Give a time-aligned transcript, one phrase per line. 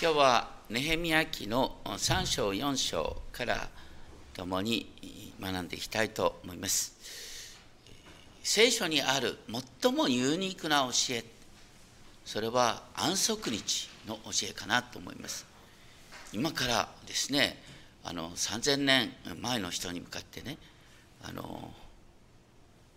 [0.00, 3.68] 今日はネヘミヤ記の3章4章から
[4.32, 4.88] 共に
[5.40, 6.94] 学んでいきたいと思います。
[8.44, 9.38] 聖書にある
[9.82, 11.24] 最もユニークな教え
[12.24, 15.44] それは安息日の教えかなと思います。
[16.32, 17.60] 今からですね
[18.04, 19.10] あの3000年
[19.40, 20.58] 前の人に向かってね
[21.24, 21.72] あの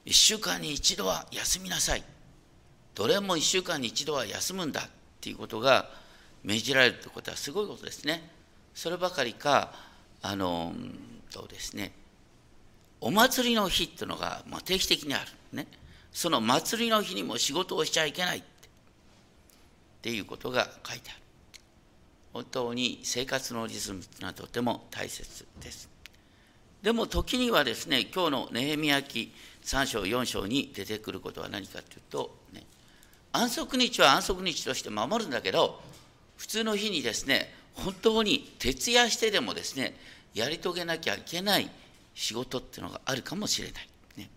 [0.06, 2.04] 1週間に一度は休みなさい。
[2.94, 4.84] どれも1週間に一度は休むんだっ
[5.20, 6.00] ていうことが
[6.44, 8.30] 命じられるということはすごいことですね。
[8.74, 9.74] そればかりか、
[10.22, 10.74] あの、
[11.32, 11.92] とですね、
[13.00, 15.26] お祭りの日っていうのが、まあ、定期的にある。
[15.54, 15.68] ね。
[16.12, 18.48] その祭りの日にも仕事をしちゃいけないって
[20.02, 21.20] っていうことが書いてある。
[22.34, 25.90] 本当に生活のリズムというのはとても大切です。
[26.82, 29.32] でも時にはですね、今日のネヘミヤ記
[29.64, 32.64] 3章4章に出てくることは何かというと、ね、
[33.32, 35.82] 安息日は安息日として守るんだけど、
[36.42, 39.94] 普通の日にですね本当に徹夜してでもですね
[40.34, 41.70] やり遂げなきゃいけない
[42.16, 43.88] 仕事っていうのがあるかもしれない。
[44.18, 44.28] ね、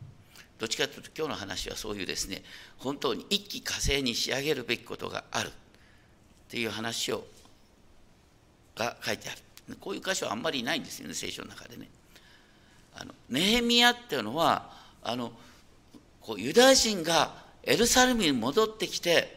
[0.58, 2.42] どっちかというと今日の話はそういうですね
[2.76, 5.50] 本当に一気火星に仕上げるべきことがあるっ
[6.50, 7.24] ていう話を
[8.76, 9.76] が書いてある。
[9.80, 11.88] こういう箇所はあんまりないんですよね聖書の中でね。
[12.96, 14.70] あのネヘミヤっていうのは
[15.02, 15.32] あの
[16.20, 17.32] こうユダヤ人が
[17.62, 19.33] エルサレムに戻ってきて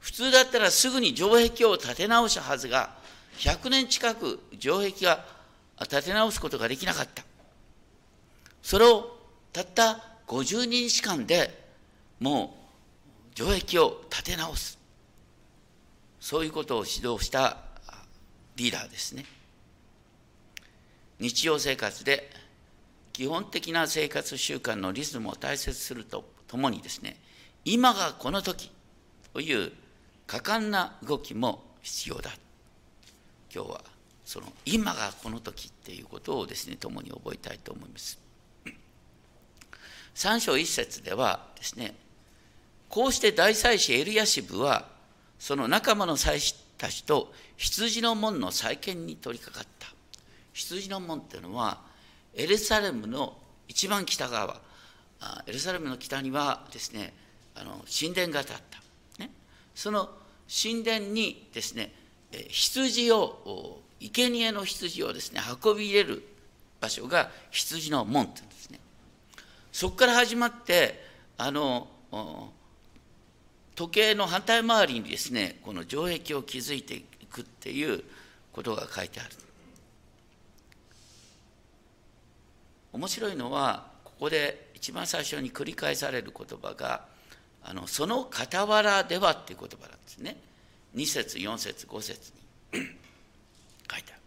[0.00, 2.90] 普通だったらすぐに城壁を建て直したはずが、
[3.38, 5.24] 100年近く城壁が
[5.88, 7.22] 建て直すことができなかった。
[8.62, 9.16] それを
[9.52, 11.58] たった50日間で
[12.18, 12.56] も
[13.32, 14.78] う城壁を建て直す。
[16.20, 17.56] そういうことを指導した
[18.56, 19.24] リーダーですね。
[21.18, 22.30] 日常生活で
[23.12, 27.16] 基本的な生活習慣のリズムを大切するとともにですね、
[27.64, 28.70] 今がこの時
[29.32, 29.72] という
[30.30, 32.30] 果敢な動きも必要だ。
[33.52, 33.80] 今日は
[34.24, 38.16] その今がこの時っていうことをですね共に覚えたいと思います。
[40.14, 41.96] 3章1節ではですね
[42.88, 44.86] こうして大祭司エルヤシブは
[45.40, 49.92] その仲間の祭司たちと羊の門の再建に取り掛かった。
[50.52, 51.80] 羊の門っていうのは
[52.36, 54.60] エルサレムの一番北側。
[55.48, 57.12] エルサレムの北にはですね
[57.56, 58.78] あの神殿が建った、
[59.18, 59.32] ね、
[59.74, 60.19] その
[60.50, 61.92] 神殿にですね
[62.48, 66.24] 羊を生贄の羊をですね運び入れる
[66.80, 68.80] 場所が羊の門っていうんですね。
[69.72, 71.04] そこから始まって
[71.38, 71.86] あの
[73.76, 78.02] 時計の反対回りにですねこの城壁を築いていくっていう
[78.52, 79.30] ことが書いてある。
[82.92, 87.04] 面白いのはここで一番最初に繰り返される言葉が
[87.62, 90.36] あのその傍らではっていう言葉なんですね。
[90.94, 92.32] 2節4節5節
[92.72, 92.80] に。
[93.90, 94.22] 書いてある。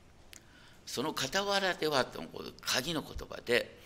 [0.86, 2.30] その傍らではという
[2.62, 3.78] 鍵の言葉で、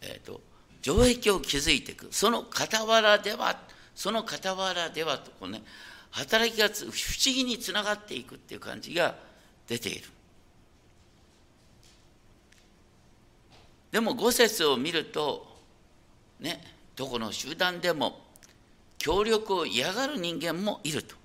[0.00, 0.40] えーと、
[0.82, 2.08] 城壁を築いていく。
[2.10, 3.60] その傍らでは
[3.94, 5.62] その傍らではとこうね
[6.10, 6.92] 働きが不思
[7.24, 9.16] 議につながっていくっていう感じが
[9.66, 10.08] 出ている。
[13.90, 15.46] でも5節を見ると
[16.38, 16.62] ね
[16.96, 18.29] どこの集団でも
[19.00, 21.16] 協力を嫌がる人間もいると。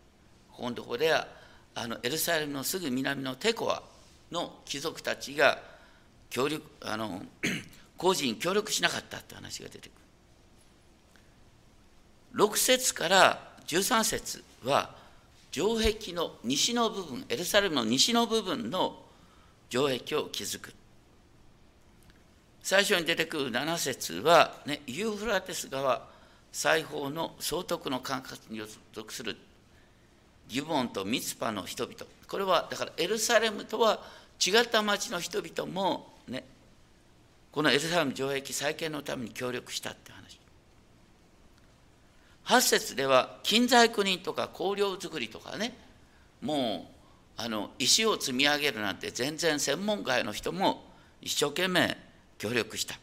[0.49, 1.27] ここのところでは
[1.75, 3.83] あのエルサレムのすぐ南のテコア
[4.31, 5.59] の貴族たちが
[6.29, 7.21] 協力あの
[7.97, 9.91] 工事に協力しなかったって話が出てく
[12.33, 12.45] る。
[12.47, 14.95] 6節から13節は
[15.51, 19.03] 城壁の西の部分エルサレムの西の部分の
[19.69, 20.73] 城壁を築く。
[22.63, 26.14] 最初に出てくる7節は、ね、ユーフラテス川
[26.55, 28.61] 裁縫の総督の管轄に
[28.93, 29.35] 属する
[30.47, 31.97] ギボンとミツパの人々。
[32.29, 33.99] これはだからエルサレムとは
[34.39, 36.45] 違った町の人々もね
[37.51, 40.39] このエルサレム城壁再建のために協力したって話。
[42.45, 45.77] 8節では金細工人とか香料作りとかね
[46.41, 46.87] も
[47.37, 50.85] うあの石を積み上げるなんて全然専門外の人も
[51.21, 51.97] 一生懸命
[52.37, 52.97] 協力した。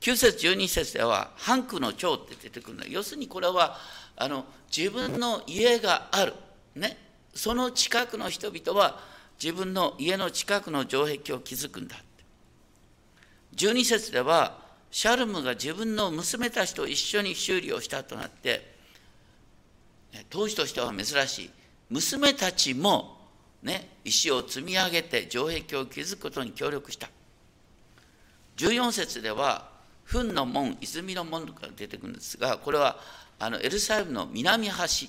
[0.00, 2.86] 9節12節では、半区の長って出てくるの。
[2.86, 3.76] 要するにこれは
[4.16, 4.44] あの
[4.74, 6.34] 自分の家がある、
[6.74, 6.98] ね、
[7.34, 9.00] その近くの人々は
[9.42, 11.96] 自分の家の近くの城壁を築くんだ
[13.56, 14.58] 12節では
[14.90, 18.74] シャルムが自分の娘たちと一緒に修理をしたとなって
[20.28, 21.50] 当時としては珍しい。
[21.88, 23.18] 娘たちも、
[23.62, 27.08] ね、石を積み上げて城壁を築くことに協力した。
[28.56, 29.69] 14節では
[30.10, 32.98] 糞の門、泉の門が出てくるんですが、これは
[33.38, 35.08] あのエルサレムの南端、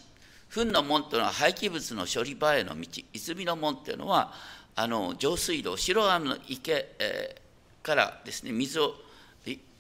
[0.50, 2.88] 糞の門というのは廃棄物の処理場への道。
[3.12, 4.32] 泉の門というのは
[4.76, 8.94] あの上水道白浜の池、えー、からですね水を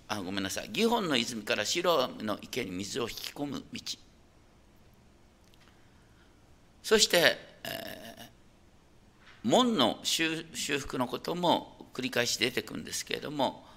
[0.07, 0.69] あごめんなさい。
[0.71, 3.81] 祇園の泉から白浜の池に水を引き込む道。
[6.81, 8.27] そして、えー、
[9.43, 10.43] 門の修
[10.79, 13.70] 復のことも繰り返し出てくるんですけれども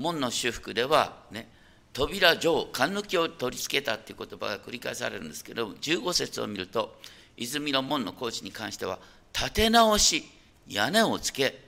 [0.00, 1.46] 門の修復ではね
[1.92, 6.96] 扉上勘抜きを取り付けたっていう言葉が繰り返されるんですけども15節を見ると
[7.36, 8.98] 泉の門の工事に関しては
[9.36, 10.24] 立て直し
[10.66, 11.60] 屋根をつけ、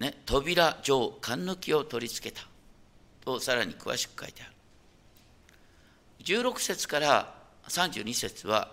[0.00, 2.42] ね、扉上勘抜きを取り付けた
[3.24, 4.52] とさらに詳しく書いてある。
[6.24, 7.34] 16節から
[7.68, 8.70] 32節は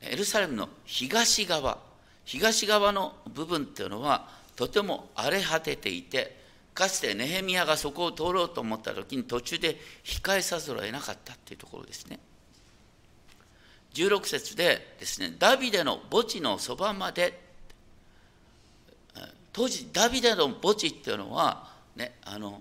[0.00, 1.78] エルサレムの東側
[2.24, 6.43] 東側の部分っていうのはとても荒れ果てていて
[6.74, 12.18] かつてネヘミヤがそこを通ろうと思った時に途中で控えさざるを得なかったっていうところですね。
[13.94, 17.40] 16節でですね、ダビデの墓地のそばまで、
[19.52, 22.60] 当時ダビデの墓地っていうのは、ね、あの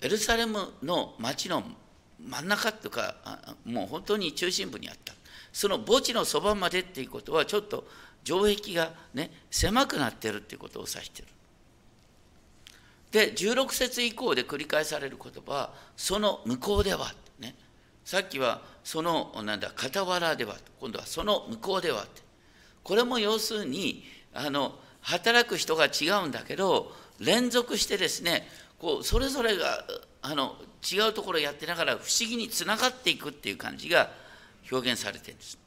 [0.00, 1.64] エルサレムの町の
[2.24, 3.16] 真ん中っていうか、
[3.64, 5.14] もう本当に中心部にあった。
[5.52, 7.84] その墓地のそばまでっていうことは、ちょっと
[8.24, 11.28] 城壁がね、狭くなってるっていうことを指してる。
[13.12, 17.54] で16節以降で繰り返される言葉はその向こうではね
[18.04, 22.06] さっきはそのなんだ傍らでは今度はその向こうでは
[22.82, 24.02] これも要するに
[24.34, 28.48] あの働く人が違うんだけど連続してですね
[28.78, 29.84] こうそれぞれが
[30.22, 30.56] あの
[30.90, 34.10] 違うところをやってながら不思議につながっていくっていう感じが
[34.70, 35.58] 表現されてるんです。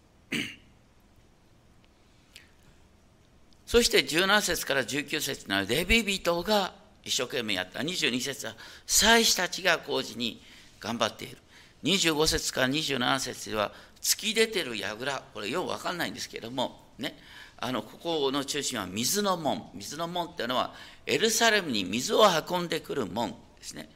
[3.66, 6.74] そして17節から19節のレビ人が
[7.06, 7.80] 一生懸命やった。
[7.80, 8.56] 22節は
[8.86, 10.42] 祭司たちが工事に
[10.80, 11.38] 頑張っている。
[11.84, 13.72] 25節から27節では
[14.02, 15.24] 突き出てる櫓。
[15.34, 17.18] これよう分かんないんですけれどもね。
[17.58, 19.70] あのここの中心は水の門。
[19.76, 20.74] 水の門っていうのは
[21.06, 23.88] エルサレムに水を運んでくる門ですね。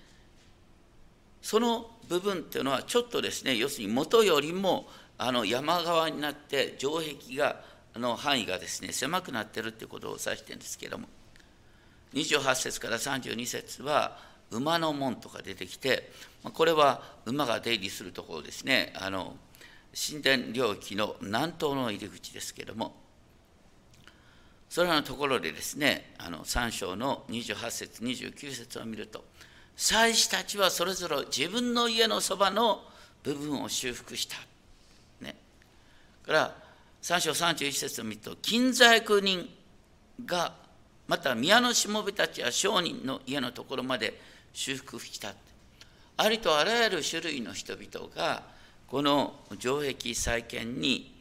[1.42, 7.62] その部分っていうのはちょっとですね要するに元よりもあの山側になって城壁が
[7.96, 11.08] の範囲がですね狭くなってるっていうことを指してるんですけども。
[12.14, 14.18] 28節から32節は
[14.52, 16.12] 馬の門とか出てきて
[16.54, 18.94] これは馬が出入りするところですね。
[18.96, 19.36] あの
[19.94, 22.96] 神殿領域の南東の入り口ですけれども。
[24.70, 29.26] それらのところでですねあの3章の28節29節を見ると
[29.76, 32.84] 祭司たちはそれぞれ自分の家のそばの
[33.24, 34.36] 部分を修復した。
[35.22, 35.36] ね、
[36.26, 36.56] から
[37.02, 39.50] 3章31節を見ると金細工人
[40.26, 40.54] が
[41.10, 44.22] また宮のしもべたちや商人の家のところまで
[44.54, 45.34] 修復した。
[46.18, 48.44] ありとあらゆる種類の人々が
[48.86, 51.12] この城壁再建に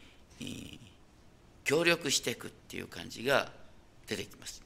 [1.64, 3.48] 協力していくっていう感じが
[4.06, 4.62] 出てきます。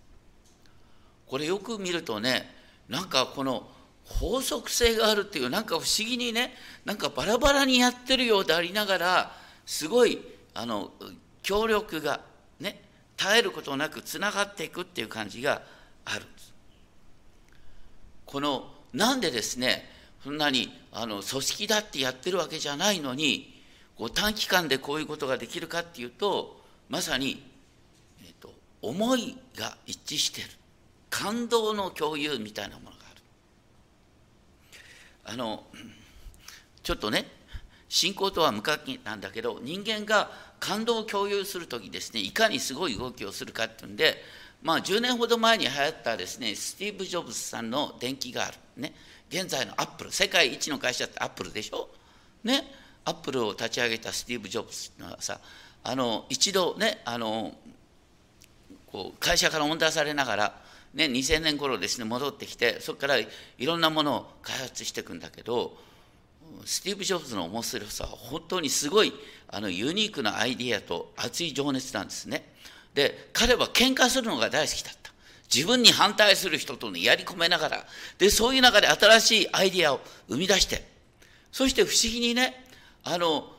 [1.28, 2.52] これよく見るとね
[2.88, 3.68] なんかこの
[4.04, 6.52] 法則性があるっていうなんか不思議にね
[6.84, 9.32] なんかバラバラにやってるようでありながら
[9.66, 10.18] すごい
[10.52, 10.90] あの
[11.44, 12.22] 協力が
[12.58, 12.90] ね
[13.22, 15.62] 絶えることなくつながっていくっていう感じが
[16.04, 16.52] あるんです。
[18.26, 19.88] このなんでですね
[20.24, 23.62] そんなにあの組織だってやってるわけじゃないのに
[23.96, 27.42] こう短期間でこういうことができるかっていうとまさに、
[28.22, 28.52] えーと、
[28.82, 30.48] 思いが一致してる。
[31.10, 33.22] 感動の共有みたいなものがある。
[35.24, 35.64] あの
[36.82, 37.26] ちょっとね
[37.88, 40.30] 信仰とは無関係なんだけど人間が
[40.62, 44.14] 感動を共有する時ですねいかにすごい動きをするかっていうんで
[44.62, 48.94] まあ10年ほど前に流行ったですねスティーブ・ジョブズさんの電気があるね
[49.28, 51.88] 現在のアップル世界一の会社ってアップルでしょ？
[52.44, 52.62] ね
[53.04, 55.40] アップルを立ち上げたスティーブ・ジョブズはさ
[55.82, 57.52] あの一度ねあの
[58.86, 60.62] こう会社から追い出されながら
[60.94, 63.26] ね、2000年頃ですね戻ってきてそこからい
[63.58, 65.74] ろんなものを開発していくんだけど
[66.64, 69.12] スティーブ・ジョブズの面白さは本当にすごい
[69.48, 72.52] あのユニークなアイディアと熱い情熱なんですね。
[72.94, 75.12] で彼は喧嘩するのが大好きだった。
[75.52, 80.82] 自分に反対する人と、ね、やり込めながらでそういう中で新しいアイディアを生み出して
[81.52, 82.64] そして不思議にね
[83.04, 83.52] あの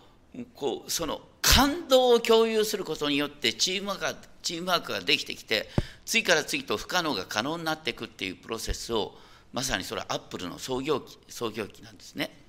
[0.55, 5.69] こうその感動を共有することによってチームワークがチームワークができてきて
[6.05, 9.13] 次から次と不可能が可能になっていくっていうプロセスを
[9.51, 12.42] まさにそれはアップルの創業期創業期なんですね。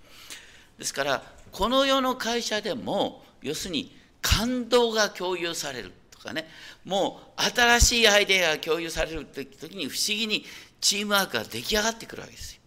[0.79, 6.49] ですからこの世の会社でも要するに感動が共有されるとかね
[6.85, 10.45] もう新しいアイデアが共有されるって時に不思議に
[10.81, 12.61] チームワークが出来上がってくるわけですよ。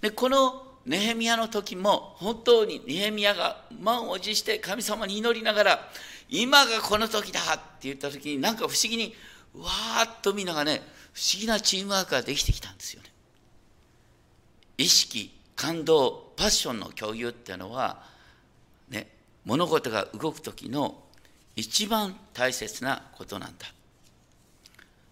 [0.00, 5.88] でこのネヘミヤの時も本当にネヘミヤが満を持して神様に祈りながら
[6.30, 9.14] 今がこの時だって言った時になんか不思議に
[9.54, 13.10] わーっとみんながね不思議なチームワークができてきたんですよね。
[14.78, 18.02] 意識感動パッションの共有っていうのは
[18.88, 19.08] ね
[19.44, 21.02] 物事が動く時の
[21.56, 23.66] 一番大切なことなんだ。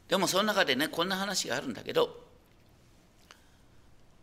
[0.08, 2.24] でもその中でねこんな話があるんだけど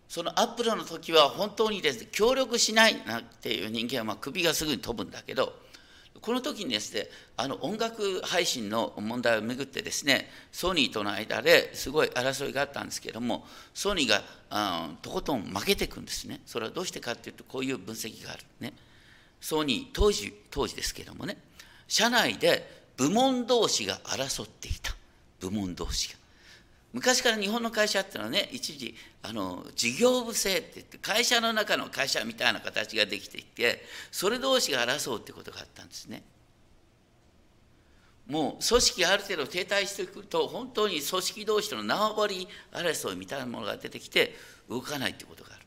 [0.07, 5.53] そのアップルの時は本当にですね協力しないなんていう人間はま首がすぐに飛ぶんだけど
[6.21, 16.41] この時にですねあの音楽配信の問題をめぐってですねソニーとの間ですごい争いがあったんですけれどもソニーがあとことん負けていくんですね。
[16.45, 18.73] それはどうしてかっていうとこういう分析があるね。
[19.41, 21.37] ソニー当時当時ですけれどもね
[21.87, 24.95] 社内で部門同士が争っていた。
[25.39, 26.22] 部門同士が。
[26.93, 36.23] 昔から日本の会社っていうのはね一時あの事業部制って言って会社の中の会社みたいな形ができていてそれ同士が争うってことがあったんですね。
[38.27, 44.33] もう組織がある程度停滞してくると本当に組織同士との縄張り争いみたいなものが出てきて
[44.69, 45.65] 動かないってことがある。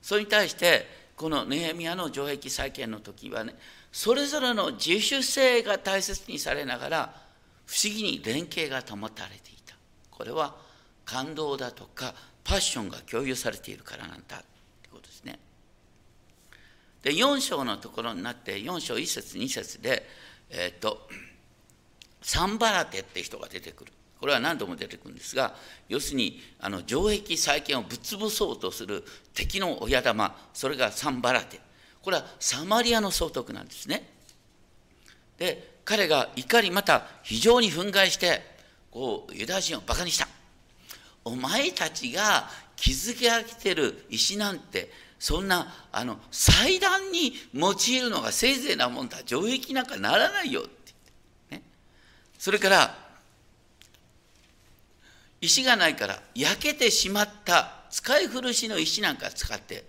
[0.00, 3.54] それに対してこのネヘミヤの城壁再建の時はね
[3.92, 7.14] それぞれの自主性が大切にされながら
[7.66, 9.51] 不思議に連携が保たれている。
[10.12, 10.54] これは
[11.04, 12.14] 感動だとか
[12.44, 14.40] パッションが共有されているからなんだっ
[14.82, 15.38] てことですね。
[17.02, 20.06] で4章のところになって4章1節2節で
[20.50, 21.08] えっ、と
[22.20, 23.92] サンバラテって人が出てくる。
[24.20, 25.56] これは何度も出てくるんですが
[25.88, 29.02] 要するにあの城壁再建をぶっ潰そうとする
[29.34, 31.60] 敵の親玉それがサンバラテ
[32.02, 34.08] これはサマリアの総督なんですね。
[35.38, 38.51] で彼が怒りまた非常に憤慨して
[38.92, 40.28] こうユダヤ人をバカにした。
[41.24, 49.18] お前たちが築き上げてる石なんてそんなあの祭壇に用いるのがせいぜいなもんだ。
[49.24, 50.68] 城壁なんかならないよって。
[50.68, 50.72] っ
[51.50, 51.62] て、ね、
[52.38, 52.94] それから
[55.40, 59.84] 石がないから焼けてしまった使い古しの石なんか使って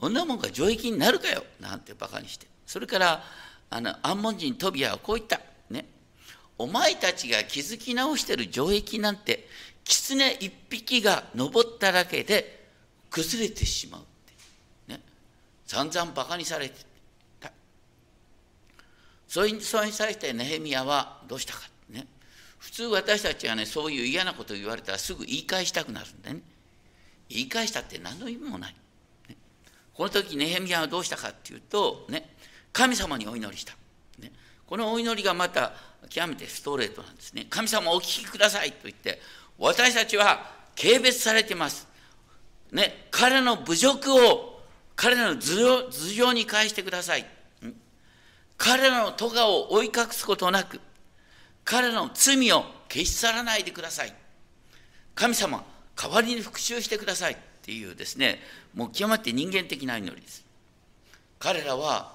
[0.00, 1.44] こんなもんが城壁になるかよ。
[1.60, 2.46] なんてバカにして。
[2.66, 3.22] それから
[3.70, 5.40] あのアンモン人トビアはこう言った。
[5.70, 5.86] ね。
[6.58, 9.48] お前たちが築き直してる城壁なんて
[9.84, 12.64] 狐一匹が登っただけで
[13.10, 14.04] 崩れてしまうっ
[14.86, 14.92] て。
[14.92, 15.00] ね。
[15.66, 16.74] 散々バカにされて
[17.40, 17.52] た。
[19.28, 22.06] それに対してネヘミヤはどうしたかね。
[22.58, 26.40] 普通私たちはねそういう嫌なことを言われたらすぐ言い返したくなるんでね。
[27.28, 28.74] 言い返したって何の意味もない、
[29.28, 29.36] ね、
[29.94, 32.30] この時ネヘミヤはどうしたかっていうとね。
[32.72, 33.72] 神様にお祈りした、
[34.18, 34.32] ね、
[34.74, 35.72] このお祈りがまた
[36.10, 37.46] 極めてストレートなんですね。
[37.48, 39.20] 神様お聞きくださいと言って、
[39.56, 41.86] 私たちは軽蔑されてます。
[42.72, 44.60] ね、彼の侮辱を
[44.96, 47.24] 彼らの頭上に返してください。
[48.56, 50.80] 彼らの咎を追い隠すことなく、
[51.64, 54.12] 彼らの罪を消し去らないでください。
[55.14, 55.64] 神様、
[55.94, 58.40] 代わりに復讐してくださいっていうですね、
[58.74, 60.44] もう極まって人間的な祈りです。
[61.38, 62.12] 彼らは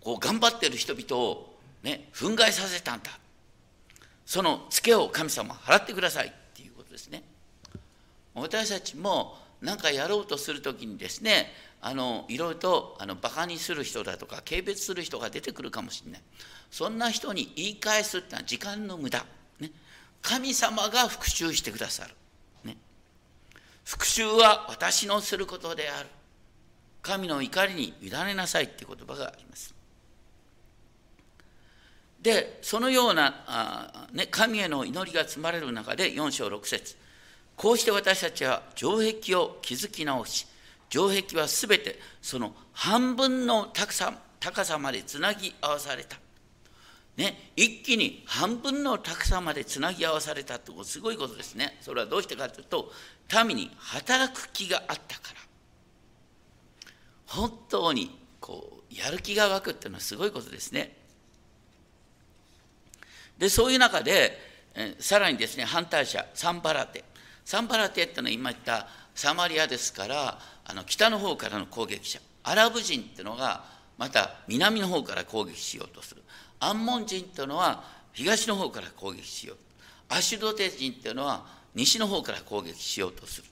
[0.00, 1.47] こう頑張っている人々を
[1.82, 3.10] ね、憤慨させたんだ。
[4.26, 7.22] そのツケを神様払ってくださいっていうことですね。
[8.34, 16.20] 私たちも何かやろうとする時にですねあのいろいろとあのバカにする人だとか軽蔑する人が出てくるかもしれない。
[16.70, 19.24] そんな人に言い返すってのは時間の無駄、
[19.58, 19.70] ね、
[20.20, 22.14] 神様が復讐してくださる、
[22.64, 22.76] ね、
[23.84, 26.08] 復讐は私のすることである。
[27.00, 29.74] 神の怒りに委ねなさいっていう言葉があります。
[32.20, 36.96] でそのようなあ、ね、神への祈りが積まれる中で4章6節
[37.56, 40.46] こうして私たちは城壁を築き直し
[40.90, 46.16] 城壁はすべてその半分の高さ高さまでつなぎ合わされた。
[47.16, 51.76] ね、一気に半分の高さまでつなぎ合わされたってすごいことですね。
[51.80, 52.92] それはどうしてかというと
[53.44, 55.40] 民に働く気があったから。
[57.26, 60.96] 本当にこうやる気が湧くっていうのはすごいことですね。
[63.38, 64.38] でそういう中で、
[64.74, 67.04] えさらにですね反対者サンバラテ。
[67.44, 72.20] サンバラテってのは今言ったサマリアですからあの北の方からの攻撃者。
[72.44, 73.64] アラブ人っていうのが
[73.96, 76.22] また南の方から攻撃しようとする。
[76.60, 79.56] アンモン人っていうのは東の方から攻撃しよう。
[80.08, 83.48] アシュドテ人っていうのは西の方から攻撃しようとする。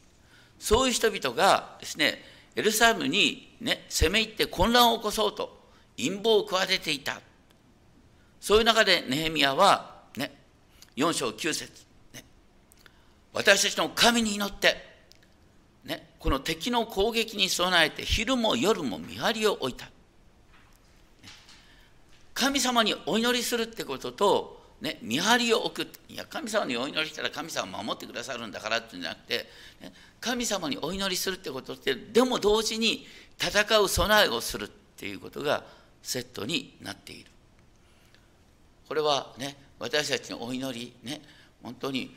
[0.59, 2.23] そういう人々がですね
[2.55, 5.57] エルサレムに、ね、攻め入って混乱を起こそうと
[5.97, 7.21] 陰謀を企てていた。
[8.47, 10.31] そういう中でネヘミヤは、ね、
[10.95, 11.85] 4章9節、
[12.15, 12.23] ね、
[13.33, 14.77] 私たちの神に祈って、
[15.85, 19.91] ね、この敵の攻撃に備えて昼も夜も見張りを置いた。
[22.35, 29.39] 神様にお祈りするってことと、ね、見張りを置くいや神様にお祈りしたら神様を守ってくださるんだからっていうんじゃなくて、
[29.81, 33.09] ね、神様にお祈りするってことってでも同時に
[33.41, 35.65] 戦う備えをするっていうことが
[36.01, 37.31] セットになっている
[38.89, 41.21] これはね私たちのお祈りね
[41.63, 42.15] 本当に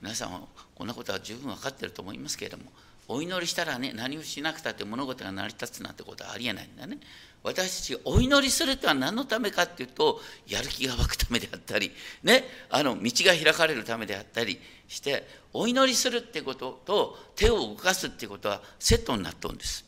[0.00, 0.40] 皆さんは
[0.74, 2.64] こんなことは十分分かってると思いますけれども
[3.08, 6.98] お祈りしたらね何をしなくたって物事が成り立つなんてことはありえないんだね。
[7.42, 11.90] 私たちお祈りするとは何のためかっていうとやる気が湧くためであったり
[12.22, 19.84] ねあの道が開かれるためであったりしてお祈りするってことと手を動かすってことはセットになっとるんです。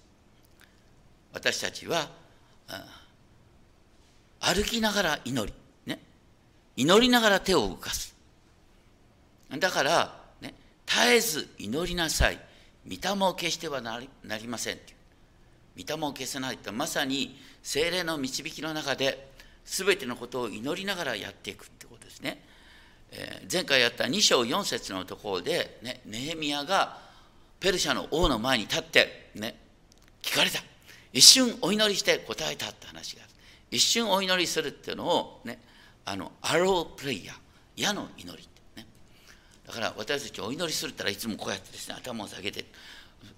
[1.33, 2.09] 私たちは
[4.40, 5.63] 歩きながら祈り。
[6.76, 8.14] 祈りながら手を動かす。
[9.59, 10.54] だからね
[10.87, 12.40] 絶えず祈りなさい。
[12.87, 14.78] 御霊を消してはなりなりません
[15.78, 19.33] 御霊を消せないとまさに精霊の導きの中で
[19.64, 22.43] 全てのことを祈りながらやっていくってことですね。
[23.12, 26.99] えー、前回やった2章4節のところで、ね、ネヘミヤが
[27.61, 29.57] ペルシャの王の前に立って、ね、
[30.23, 30.61] 聞かれた。
[31.12, 33.33] 一瞬お祈りして答えたって話がある。
[33.71, 35.59] 一瞬お祈りするっていうのを、ね、
[36.04, 37.37] あのアロープレイヤー
[37.76, 38.87] 矢の祈りってね。
[39.66, 42.64] だから私たちお祈りするったらいつもこうやってですね頭を下げて、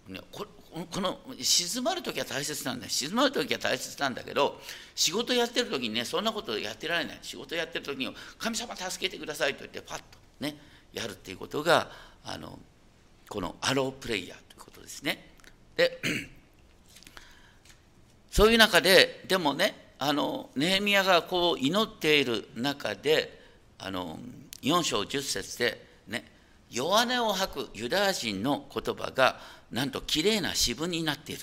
[0.09, 0.47] ね、こ
[0.91, 4.61] この静まる時は大切なんだ静まる時は大切なんだけど
[4.95, 7.19] 仕事やってる時にねそんなことやってられない。
[7.23, 10.05] 仕事やってる時に神様助けてくださいと言ってパッと
[10.41, 10.57] ね
[10.93, 11.91] やるっていうことが
[12.25, 12.59] あの
[13.29, 15.31] このアロープレイヤーということですね。
[15.77, 16.01] で
[18.31, 23.41] そういう中ででもねあのネヘミヤがこう祈っている中で
[23.79, 24.19] あの
[24.63, 26.25] 4章10節でね
[26.71, 29.39] 弱音を吐くユダヤ人の言葉が
[29.71, 31.43] なんときれいな詩文になっている。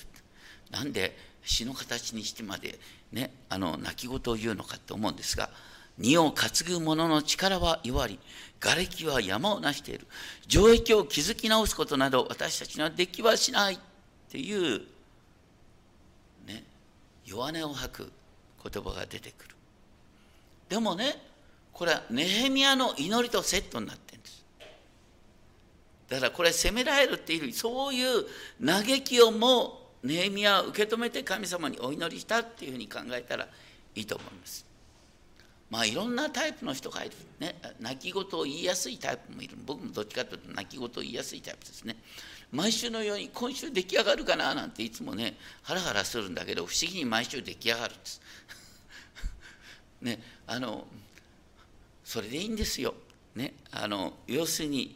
[0.72, 2.79] なんで詩の形にしてまで
[3.12, 5.50] ねあの泣き言を言うのかと思うんですが
[5.98, 8.19] 荷を担ぐ者の力は弱り
[8.60, 10.07] 瓦礫は山を成している。
[10.48, 13.77] 城壁を築き直すことなど私たちにはできはしないっ
[14.29, 14.81] ていう
[16.48, 16.63] ね
[17.25, 18.11] 弱音を吐く
[18.64, 19.56] 言葉が出てくる
[20.70, 21.22] でもね
[21.72, 24.46] これはネヘミヤの祈りとセットになってるんです
[26.10, 28.26] だからこれ責められるっていうそういう
[28.64, 33.48] 嘆きをもネヘミヤは受け止めて神様にお祈りしたっていうふうに考えたら
[33.96, 34.66] いいと思います。
[35.70, 37.16] まあいろんなタイプの人がいる。
[37.40, 39.56] ね、泣き言を言いやすいタイプもいる。
[39.66, 41.96] 僕もどっちかというと泣き言を言いやすいタイプですね。
[42.53, 48.22] 毎週のように今週出来上がるかななんていつもねハラハラするんだけど不思議に毎週出来上がるんです。
[50.01, 50.87] ねあの
[52.05, 52.94] それでいいんですよ。
[53.35, 54.96] ねあの要するに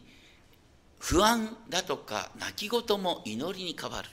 [0.99, 4.09] 不安だとか泣き言も祈りに変わる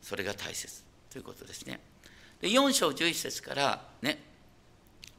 [0.00, 1.80] それが大切ということですね
[2.40, 4.18] で4章11節からね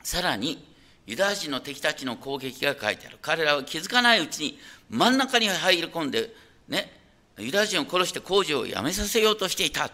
[0.04, 0.66] さらに
[1.06, 6.34] ユダヤ人の敵たちの攻撃が書いてある彼らは気づかないうちに真ん中に入り込んで
[6.68, 6.92] ね
[7.38, 9.92] ユダヤ人を殺して工事をやめさせようとしていた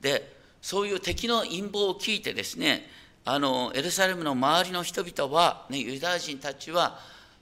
[0.00, 2.86] でそういう敵の陰謀を聞いてですね
[3.28, 6.98] あのエルサレムの周りの人々は、ね、ユダヤ人たちは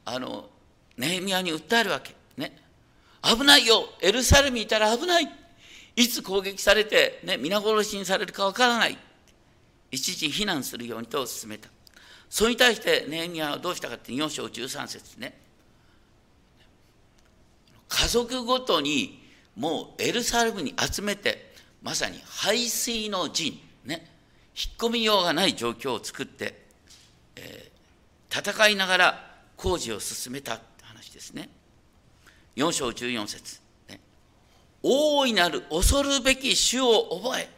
[0.06, 0.46] あの
[0.96, 2.14] ネヘミヤに訴えるわけ。
[2.38, 2.56] ね。
[3.22, 5.28] 危ないよエルサレムにいたら危ない
[5.96, 8.98] いつ攻撃されて、ね、皆殺しにされるかわからない
[9.90, 11.68] 一時避難するようにと進めた。
[12.30, 15.38] それに対してネヘミヤはどうしたかって4章13節ね。
[17.94, 19.22] 家族ごとに
[19.54, 23.52] もうエルサレムに集めてまさに排水の陣
[23.84, 24.10] ね
[24.56, 26.60] 引っ込みようがない状況を作って、
[27.36, 31.48] えー、戦いながら工事を進めたって話ですね。
[32.56, 34.00] 4章14節、ね。
[34.82, 37.48] 大いなる恐るべき主を覚え、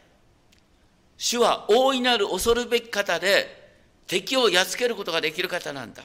[1.17, 3.71] 主は大いなる恐るべき方で
[4.05, 6.03] 敵をやっつけることができる方なんだ。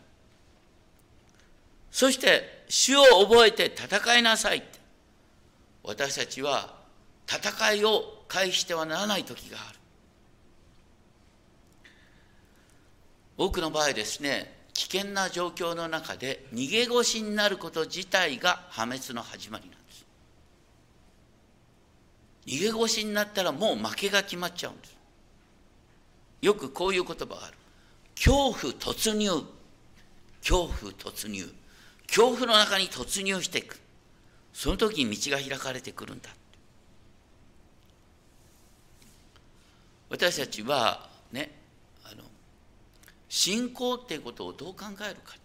[1.91, 4.63] そして主を覚えて戦いなさい
[5.85, 6.75] 私たちは
[7.29, 9.79] 戦いを回してはならない時がある。
[13.37, 20.07] 多くの場合ですね危険な状況の中で逃げ腰になること自体が破滅の始まりなんです。
[22.47, 24.97] 逃げ腰になったらもう負けが決まっちゃうんです。
[26.41, 27.57] よくこういう言葉がある。
[28.15, 29.45] 恐怖突入。
[30.41, 31.53] 恐怖突入。
[32.15, 33.81] 恐怖の中に突入していく。
[34.53, 36.29] その時に道が開かれてくるんだ。
[40.11, 41.51] 私たちはね
[42.05, 42.23] あの
[43.31, 45.37] 信仰っていうことをどう考えるか。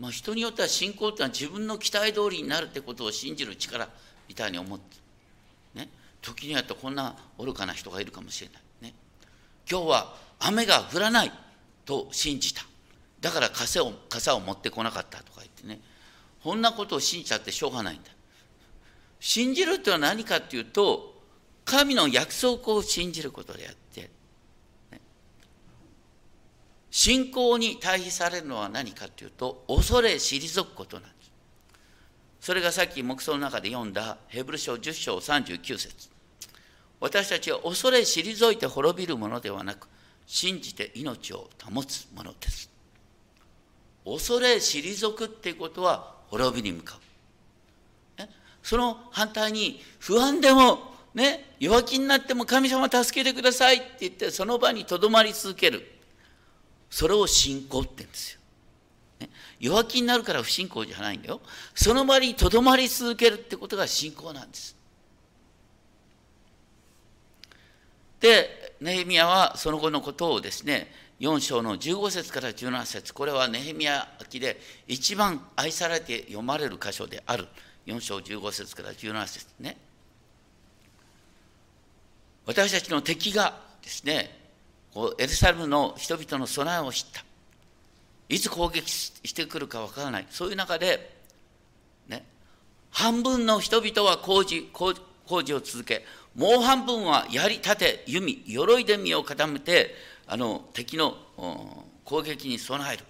[0.00, 3.88] まあ、人によっては信仰っていうのは自分の期待通りになるってことを信じる力
[4.26, 4.96] みたいに思って、
[5.78, 5.88] ね、
[6.20, 8.62] 時にはとこんな愚かな人がいるかもしれない。
[8.80, 8.94] ね、
[9.70, 11.30] 今日は雨が降らない
[11.84, 12.64] と信じた。
[13.20, 15.80] だから傘を傘を持ってこなかったとか言ってね、
[16.42, 18.10] こんなことを信じちゃってしょうがないんだ。
[19.20, 21.22] 信じるというのは何かっていうと、
[21.64, 24.10] 神の約束を信じることであって、
[24.90, 25.00] ね、
[26.90, 31.30] 信仰に対比されるのは何かというと、恐れ退くことなんです。
[32.40, 36.08] それがさっき黙想の中で読んだヘブル書10章39節
[36.98, 39.88] 私たちは恐れ退いて滅びるものではなく、
[40.26, 42.71] 信じて命を保つものです。
[44.04, 46.98] 恐れ退くっていうことは滅びに向かう。
[48.62, 55.88] その反対に不安でも、ね、弱気になっても神様助けてくださいって言ってその場にとどまり続ける。
[56.90, 58.38] それを信仰って言うんですよ。
[59.58, 61.40] 弱気になるから不信仰じゃないんだよ。
[61.74, 64.76] その場にとどまり続けるってことが信仰なんです。
[68.20, 73.14] で、ネヘミヤはその後のことをですね、4章の15節から17節。
[73.14, 77.46] これはネヘミヤ記で一番愛されて読まれる箇所である。
[77.86, 79.76] 4章15節から17節ね。
[82.44, 84.36] 私たちの敵がですね
[85.18, 87.24] エルサレムの人々の備えを知った。
[88.28, 90.26] いつ攻撃してくるかわからない。
[90.28, 91.18] そういう中で
[92.08, 92.26] ね
[92.90, 94.92] 半分の人々は工事工
[95.44, 99.94] 事を続けもう半分は槍盾弓鎧で身を固めて
[100.26, 101.16] あの敵の
[102.04, 103.04] 攻撃に備える。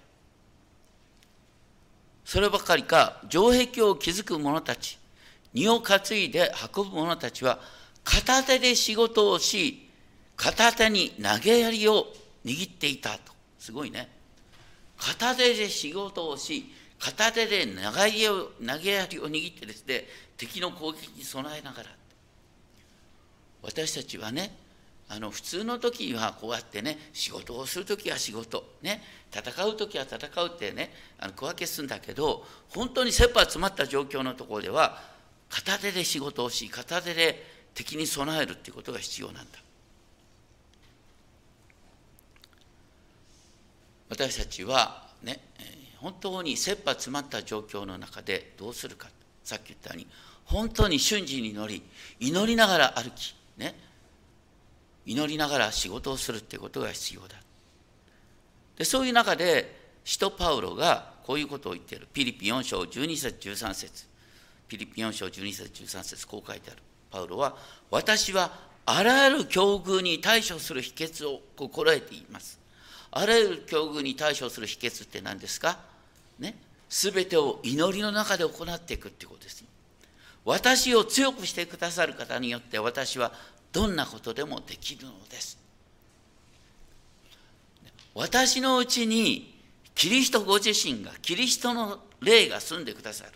[2.24, 4.98] そればかりか城壁を築く者たち
[5.52, 7.58] 荷を担いで運ぶ者たちは
[8.04, 9.88] 片手で仕事をし
[10.37, 12.06] 片手に投げ槍を
[12.44, 13.32] 握っていたと。
[13.58, 14.08] すごいね。
[14.96, 20.04] 片手で仕事をし片手で投げ槍を投げ槍を握ってですね
[20.37, 21.88] 敵の攻撃に備えながら。
[23.62, 24.55] 私たちはね
[25.09, 34.98] あの普通の時はこうやってね仕事をする時は仕事ね戦う時は戦うってねあの小分けするんだけど本当に切羽詰まった状況のところでは
[35.51, 37.44] 片手で仕事をし片手で
[37.75, 39.59] 敵に備えるっていうことが必要なんだ。
[44.09, 45.40] 私たちはね
[45.98, 49.09] 本当に切羽詰まった状況の中でどうするか。
[49.44, 50.07] さっき言ったように
[50.44, 51.83] 本当に瞬時に乗り
[52.20, 53.35] 祈りながら歩き。
[53.62, 53.75] ね。
[55.07, 57.37] 祈りながら仕事をするってことが必要だ。
[58.77, 62.09] でそういう中で使徒パウロがこういうことを言っている。
[62.12, 64.07] ピリピ4章12節13節。
[64.66, 66.83] ピリピ4章12節13節こう書いてある。
[67.11, 67.57] パウロは
[67.90, 68.51] 私は
[68.87, 72.59] あらゆる境遇に対処する秘訣を心得ています。
[73.11, 75.79] あらゆる境遇に対処する秘訣って何ですか？
[76.38, 76.57] ね。
[76.88, 79.64] 全てを祈りの中で行っていくってことです。
[80.44, 83.33] 私を強くしてくださる方によって私は
[83.72, 85.58] どんなことでもできるのです。
[88.14, 89.58] 私のうちに
[89.94, 93.32] キリストご自身がキリストの霊が住んでくださる。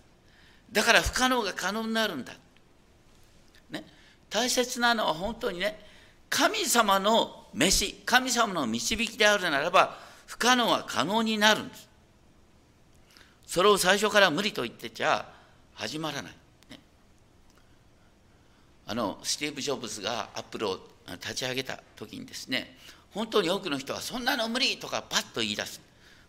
[0.71, 2.35] だから不可能が可能になるんだ、
[3.71, 3.85] ね、
[4.29, 5.79] 大切なのは本当にね
[6.29, 9.97] 神様の飯神様の導きであるならば
[10.27, 11.89] 不可能は可能になるんです。
[13.47, 15.27] それを最初から無理と言ってちゃ
[15.75, 16.33] 始まらない。
[18.87, 20.79] あのスティーブ・ジョブズがアップルを
[21.13, 22.77] 立ち上げた時にですね
[23.11, 25.81] 本当に多くの人はそんなの無理とかパッと言い出す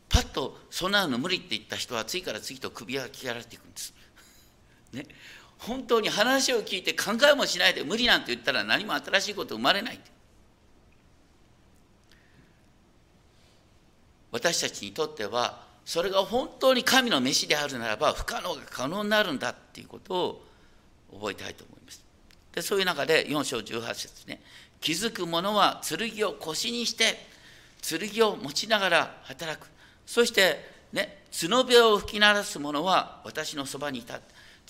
[0.10, 3.94] パッとそんなの無理って言った人は次から次と首が切られていくんです。
[4.94, 5.06] ね、
[5.60, 10.00] 本当に話を聞いて考えもしないで無理なんて言ったら何も新しいこと生まれない
[14.32, 20.46] 私たちにとってはそれが本当に神の飯であるならば不可能が可能になるんだっていうことを
[21.12, 22.07] 覚えたいと思います。
[22.58, 24.42] でそういう中で4章18節ね。
[24.82, 27.16] 気づく者は剣を腰にして
[27.84, 29.68] 剣を持ちながら働く。
[30.08, 34.20] そしてね角笛を吹き鳴らす者は私のそばにいた。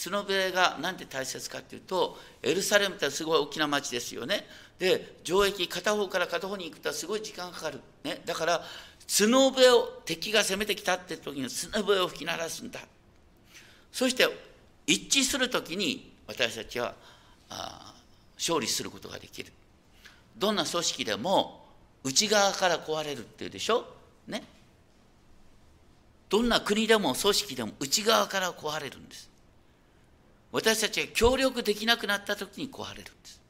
[0.04, 4.46] 角笛が何で大切かっていうとエルサレムってすごい大きな町ですよね。
[4.78, 8.62] で城壁片方から片方に行くとすごい時間かかる、ね、だから
[9.08, 12.82] 角笛を敵が攻めてきたって時に角笛を吹き鳴らすんだ。
[13.94, 14.28] そして
[14.86, 16.94] 一致する時に私たちは
[18.38, 19.52] 勝利することができる。
[20.38, 21.66] どんな組織でも
[22.04, 23.86] 内側から壊れるっていうでしょ？
[24.28, 24.44] ね。
[26.30, 29.30] どんな国でも組織でも内側から壊れるんです。
[30.52, 33.42] 私たちが協力できなくなった時に壊れるんです。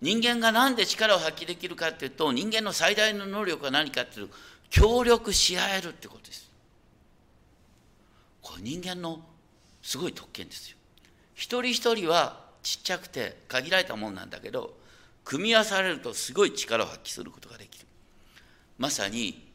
[0.00, 4.34] 人間が何で力を発揮できるかっていうと人間の最大の能力は何かっていうと
[4.68, 6.50] 協力し合えるってことです。
[8.42, 9.20] これ人間の
[9.82, 10.76] すごい特権ですよ。
[11.34, 14.74] 一人一人はちっちゃくて限られたもんなんだけど
[15.24, 17.86] 組み合わされるとすごい力を発揮することができる。
[18.78, 19.46] まさに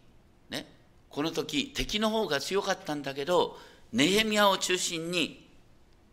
[0.50, 0.65] ね
[1.10, 3.58] この時敵の方が強かったんだけど
[3.91, 5.45] ネヘミヤを中心に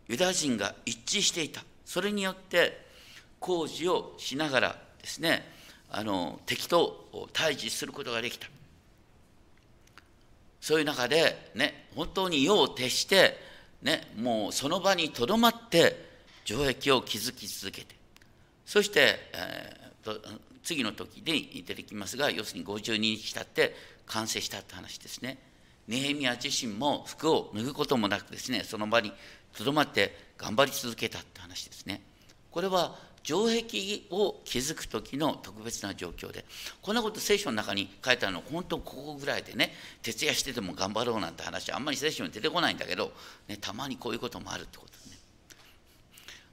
[0.09, 2.85] ユダヤ人が一致していたそれによって
[3.39, 5.47] 工事をしながらですね
[5.91, 8.49] あの敵と対峙することができた
[10.61, 13.39] そういう中でね本当に世を徹して
[13.83, 16.06] ねもうその場にとどまって
[16.47, 17.95] 城壁を築き続けて
[18.65, 20.21] そして、えー、
[20.63, 21.33] 次の時で
[21.63, 23.75] 出てきますが要するに52日経って
[24.07, 25.39] 完成したって話ですね。
[25.89, 29.13] ネヘミヤ自身も服を脱ぐこともなくですねその場に
[29.57, 32.03] とどまって頑張り続けたって話ですね。
[32.51, 36.45] これは城壁を築く時の特別な状況で
[36.81, 43.11] こんなこと聖書の中に書いてあるのは本当ここぐらいでね徹夜してでも頑張ろうなんて話あんまり聖書に出てこないんだけど、
[43.49, 45.16] ね、たまにこういうこともあるってことですね。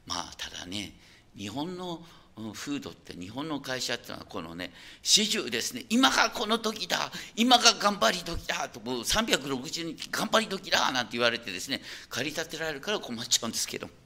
[0.05, 0.93] まあただね
[1.35, 2.03] 日本の
[2.35, 4.71] フードって日本の会社っていうのはこのね
[5.03, 13.93] 始終ですね今がこの時だ今が頑張り時だともう360日頑張り時だなんて言われてですね駆り立てられるから困っちゃうんですけども。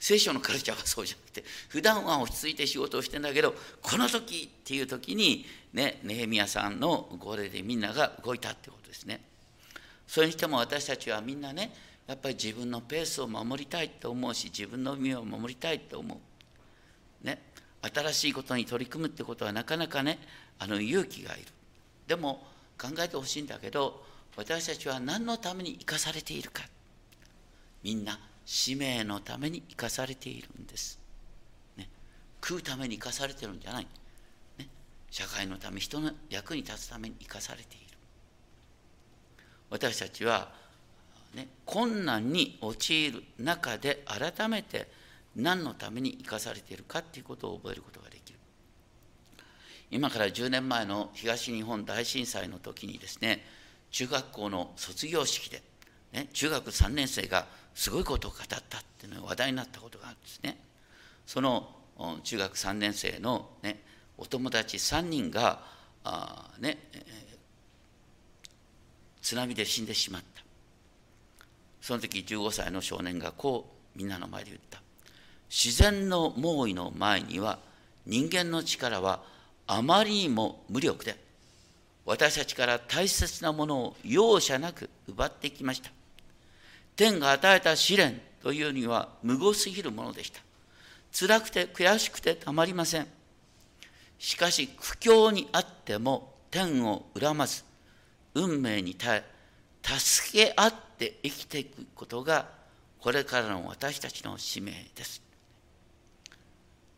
[0.00, 9.20] 聖書のカルチャーはそうじゃなくて普段は落ち着いて仕事をしてんだけどこの時っていう時にねネヘミヤさんの号令でみんなが動いたってことですね。
[10.06, 11.74] それにしても私たちはみんなね
[12.08, 16.20] やっぱり自分のペースを守りたいと思うし自分の身を守りたいと思
[17.22, 17.26] う。
[17.26, 17.40] ね、
[17.82, 20.18] 新しいことに取り組むってことはなかなかね
[20.58, 21.44] あの勇気がいる。
[22.06, 22.46] でも
[22.80, 24.02] 考えてほしいんだけど
[24.36, 26.64] 私たちは何のために生かされているか。
[27.82, 30.98] みんな使命のために生かされているんです、
[31.76, 31.88] ね、
[32.42, 33.86] 食うために生かされてるんじゃない、
[34.56, 34.66] ね、
[35.10, 37.86] 社会のため人の役に立つために生かされている。
[39.70, 40.50] 私たちは、
[41.34, 44.88] ね、困難に陥る中で改めて
[45.36, 48.38] 何のために生かされているかということを覚えることができる。
[49.90, 53.42] 今から10年前の東日本大震災の時にですね
[53.90, 55.62] 中学校の卒業式で、
[56.12, 58.60] ね、中学3年生がすごいことを語ったっ
[58.98, 60.58] ていうのが話題になったことがあるんですね。
[61.26, 61.70] その
[62.22, 63.82] 中学3年生の、ね、
[64.18, 65.62] お友達3人が
[66.04, 66.78] あ、ね、
[69.22, 70.42] 津波で死んでしまった。
[71.88, 74.82] その時15歳の少年がこうみんなの前で言った。
[75.48, 77.58] 自然の猛威の前には
[78.04, 79.22] 人間の力は
[79.66, 81.16] あまりにも無力で
[82.04, 85.90] 私たちから大切なものを容赦なく奪ってきました。
[86.94, 90.42] 天が与えた試練というには無謀すぎるものでした。
[91.10, 93.06] 辛くて悔しくてたまりません。
[94.18, 97.64] しかし苦境にあっても天を恨まず
[98.34, 102.48] 運命に耐え助け合って生きていくことが
[103.00, 105.22] これからの私たちの使命です。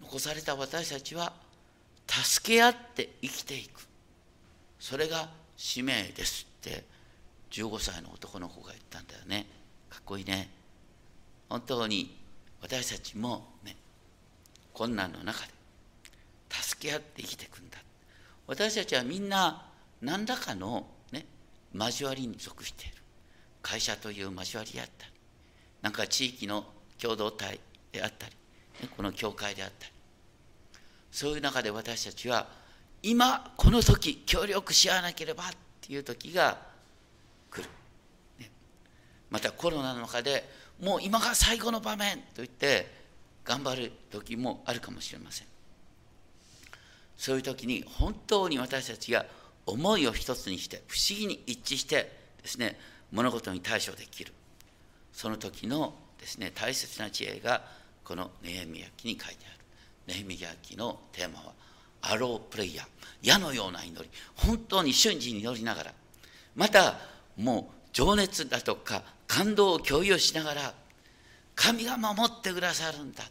[0.00, 1.32] 残された私たちは
[2.08, 3.86] 助け合って生きていく。
[4.78, 6.84] それが使命ですって
[7.50, 9.46] 15歳の男の子が言ったんだよね。
[9.90, 10.48] かっこいいね。
[11.48, 12.16] 本当に
[12.62, 13.76] 私たちもね
[14.72, 15.52] 困難の中で
[16.50, 17.78] 助け合って生きていくんだ。
[18.46, 19.66] 私たちはみんな
[20.00, 21.26] 何らかのね
[21.74, 22.99] 交わりに属している。
[23.62, 25.12] 会社という交わりであったり
[25.82, 26.64] なんか地域の
[27.00, 27.60] 共同体
[27.92, 28.36] であったり
[28.96, 29.92] この教会であったり。
[31.10, 32.46] そういう中で私たちは
[33.02, 35.46] 今この時協力し合わなければっ
[35.80, 36.58] ていう時が
[37.50, 37.68] 来る、
[38.38, 38.50] ね、
[39.30, 40.48] またコロナの中で
[40.80, 42.86] もう今が最後の場面と言って
[43.44, 45.46] 頑張る時もあるかもしれません。
[47.16, 49.26] そういう時に本当に私たちが
[49.66, 52.10] 思いを一つにして不思議に一致して
[52.42, 52.78] ですね
[53.12, 54.32] 物事に対処できる。
[55.12, 57.62] その時のですね大切な知恵が
[58.04, 59.64] このネヘミヤ記に書いてある。
[60.06, 61.52] ネヘミヤ記のテーマは
[62.02, 62.86] アロープレイヤー。
[63.22, 64.08] 矢のような祈り。
[64.36, 65.92] 本当に瞬時に祈りながら。
[66.56, 66.98] また
[67.36, 70.74] もう情熱だとか感動を共有しながら
[71.54, 73.24] 神が守ってくださるんだ。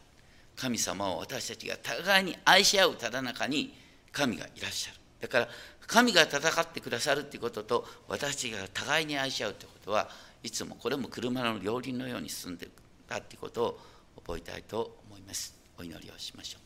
[0.56, 3.74] 神様を私たちが互いに愛し合うただ中に
[4.12, 5.00] 神がいらっしゃる。
[5.22, 5.48] だから
[5.88, 10.10] 神が戦ってくださるっていうことと私たちが互いに愛し合うってことは
[10.44, 12.80] いつもこれも車の両輪のように進んでいく。
[12.80, 13.80] んだっていうことを
[14.24, 15.56] 覚えたいと思います。
[15.78, 16.62] お祈りをしましょう。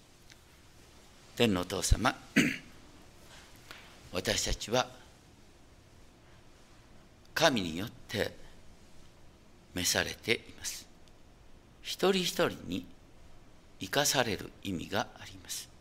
[1.38, 2.14] 天のお父様
[4.12, 4.88] 私たちは
[7.34, 8.32] 神によって
[9.74, 10.86] 召されています。
[11.82, 12.86] 一人一人に
[13.80, 15.73] 生かされる意味があります。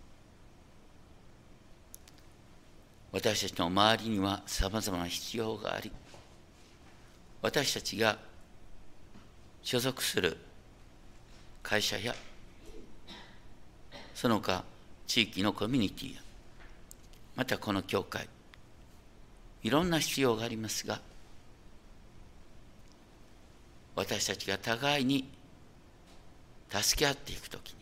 [3.13, 5.93] 私たちの周りにはさまざまな必要があり
[7.43, 8.19] 私たちが
[9.63, 10.37] 所属する
[11.63, 12.15] 会社や
[14.15, 14.65] その他
[15.07, 16.21] 地域のコミュニティや
[17.37, 18.29] またこの教会
[19.63, 21.01] いろんな必要がありますが
[23.95, 25.29] 私たちが互いに
[26.71, 27.77] 助け合っていくときに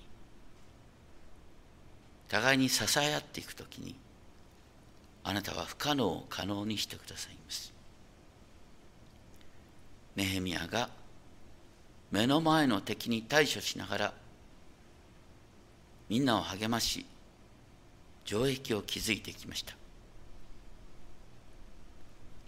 [2.29, 3.95] 互いに支え合っていくときに
[5.23, 7.73] あなたは不可能を可能にしてくださいます。
[10.17, 10.89] ネヘミヤが
[12.11, 14.15] 目の前の敵に対処しながら
[16.09, 17.07] みんなを励まし
[18.25, 19.75] 城壁を築いてきました。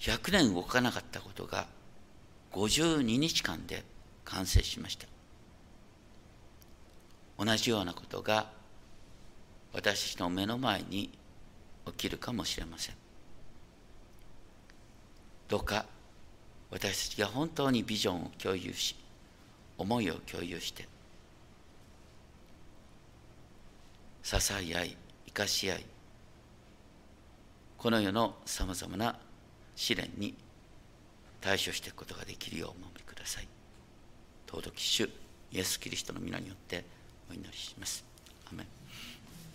[0.00, 1.66] 100年動かなかったことが
[2.52, 3.84] 52日間で
[4.24, 5.06] 完成しました。
[7.38, 8.50] 同じようなことが
[9.72, 11.10] 私の目の前に
[11.86, 12.94] 起きるかもしれません。
[15.48, 15.84] どうか
[16.70, 18.96] 私たちが本当にビジョンを共有し
[19.76, 20.88] 思いを共有して
[24.22, 25.84] 支え合い生かし合い
[27.76, 29.18] この世のさまざまな
[29.76, 30.34] 試練に
[31.42, 33.48] 対処していくことができるようお守りください。
[34.46, 35.10] 尊き主
[35.50, 36.84] イエス・キリストの皆によって
[37.28, 38.04] お祈りします。
[38.50, 38.81] アメン。